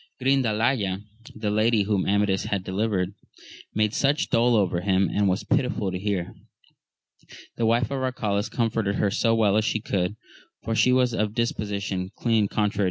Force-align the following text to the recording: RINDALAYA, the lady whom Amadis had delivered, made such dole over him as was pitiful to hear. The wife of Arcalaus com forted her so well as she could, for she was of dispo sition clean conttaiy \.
RINDALAYA, 0.19 1.03
the 1.35 1.51
lady 1.51 1.83
whom 1.83 2.07
Amadis 2.07 2.45
had 2.45 2.63
delivered, 2.63 3.13
made 3.75 3.93
such 3.93 4.31
dole 4.31 4.55
over 4.55 4.81
him 4.81 5.07
as 5.09 5.21
was 5.21 5.43
pitiful 5.43 5.91
to 5.91 5.99
hear. 5.99 6.33
The 7.57 7.67
wife 7.67 7.91
of 7.91 8.01
Arcalaus 8.01 8.49
com 8.49 8.71
forted 8.71 8.95
her 8.95 9.11
so 9.11 9.35
well 9.35 9.57
as 9.57 9.63
she 9.63 9.79
could, 9.79 10.15
for 10.63 10.73
she 10.73 10.91
was 10.91 11.13
of 11.13 11.33
dispo 11.33 11.67
sition 11.67 12.09
clean 12.15 12.47
conttaiy 12.47 12.79
\. 12.79 12.79